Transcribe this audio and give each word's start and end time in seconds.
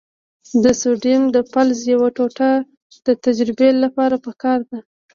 د 0.63 0.65
سوډیم 0.81 1.21
د 1.35 1.37
فلز 1.51 1.79
یوه 1.93 2.07
ټوټه 2.15 2.51
د 3.05 3.07
تجربې 3.25 3.69
لپاره 3.83 4.15
پکار 4.25 4.59
ده. 4.69 4.79